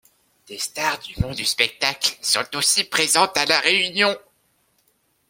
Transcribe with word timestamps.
Des 0.47 0.57
stars 0.57 0.97
du 0.97 1.19
monde 1.21 1.35
du 1.35 1.45
spectacle 1.45 2.17
sont 2.23 2.43
aussi 2.55 2.85
présentes 2.85 3.37
à 3.37 3.45
la 3.45 3.59
réunion. 3.59 4.17